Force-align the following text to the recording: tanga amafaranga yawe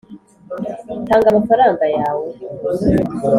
tanga 1.07 1.27
amafaranga 1.29 1.85
yawe 1.97 2.25